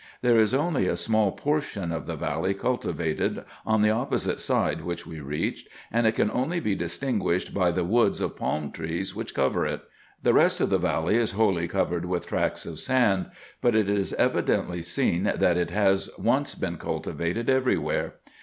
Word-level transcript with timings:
There 0.23 0.39
is 0.39 0.51
only 0.51 0.87
a 0.87 0.95
small 0.97 1.31
portion 1.31 1.91
of 1.91 2.07
the 2.07 2.15
valley 2.15 2.55
cultivated 2.55 3.43
on 3.67 3.83
the 3.83 3.91
opposite 3.91 4.39
side 4.39 4.81
which 4.83 5.05
we 5.05 5.19
reached, 5.19 5.67
and 5.91 6.07
it 6.07 6.13
can 6.13 6.31
only 6.31 6.59
be 6.59 6.73
distinguished 6.73 7.53
by 7.53 7.69
the 7.69 7.83
woods 7.83 8.19
of 8.19 8.35
palm 8.35 8.71
trees 8.71 9.13
which 9.13 9.35
cover 9.35 9.63
it. 9.67 9.83
The 10.23 10.33
rest 10.33 10.59
of 10.59 10.71
the 10.71 10.79
valley 10.79 11.17
is 11.17 11.33
wholly 11.33 11.67
covered 11.67 12.05
with 12.05 12.25
tracts 12.25 12.65
of 12.65 12.79
sand, 12.79 13.27
but 13.61 13.75
it 13.75 13.87
is 13.91 14.13
evidently 14.13 14.81
seen 14.81 15.25
that 15.35 15.55
it 15.57 15.69
has 15.69 16.09
once 16.17 16.55
been 16.55 16.77
cultivated 16.77 17.47
every 17.47 17.77
where. 17.77 18.15